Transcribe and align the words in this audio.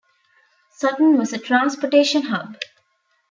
Sutton 0.71 1.15
was 1.19 1.31
a 1.31 1.37
transportation 1.37 2.23
hub. 2.23 2.57